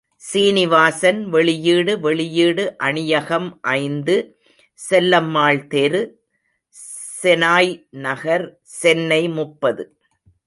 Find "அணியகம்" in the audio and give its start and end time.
2.77-3.59